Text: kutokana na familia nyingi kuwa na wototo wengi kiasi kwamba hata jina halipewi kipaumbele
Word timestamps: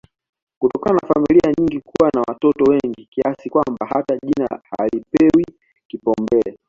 kutokana 0.59 0.99
na 1.01 1.07
familia 1.07 1.53
nyingi 1.57 1.79
kuwa 1.81 2.09
na 2.13 2.21
wototo 2.27 2.63
wengi 2.63 3.05
kiasi 3.09 3.49
kwamba 3.49 3.85
hata 3.85 4.17
jina 4.17 4.61
halipewi 4.77 5.45
kipaumbele 5.87 6.59